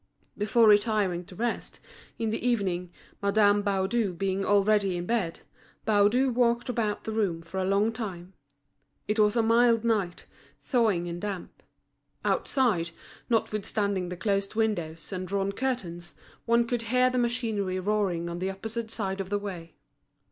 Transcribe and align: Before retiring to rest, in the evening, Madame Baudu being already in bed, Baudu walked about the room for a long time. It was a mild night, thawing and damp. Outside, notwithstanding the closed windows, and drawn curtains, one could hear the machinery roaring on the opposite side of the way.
Before 0.35 0.67
retiring 0.67 1.25
to 1.25 1.35
rest, 1.35 1.79
in 2.17 2.31
the 2.31 2.43
evening, 2.43 2.89
Madame 3.21 3.61
Baudu 3.61 4.13
being 4.17 4.43
already 4.43 4.97
in 4.97 5.05
bed, 5.05 5.41
Baudu 5.85 6.31
walked 6.33 6.69
about 6.69 7.03
the 7.03 7.11
room 7.11 7.43
for 7.43 7.59
a 7.59 7.65
long 7.65 7.91
time. 7.91 8.33
It 9.07 9.19
was 9.19 9.35
a 9.35 9.43
mild 9.43 9.83
night, 9.83 10.25
thawing 10.63 11.07
and 11.07 11.21
damp. 11.21 11.61
Outside, 12.25 12.89
notwithstanding 13.29 14.09
the 14.09 14.17
closed 14.17 14.55
windows, 14.55 15.13
and 15.13 15.27
drawn 15.27 15.51
curtains, 15.51 16.15
one 16.47 16.65
could 16.65 16.81
hear 16.81 17.11
the 17.11 17.19
machinery 17.19 17.79
roaring 17.79 18.27
on 18.27 18.39
the 18.39 18.49
opposite 18.49 18.89
side 18.89 19.21
of 19.21 19.29
the 19.29 19.37
way. 19.37 19.75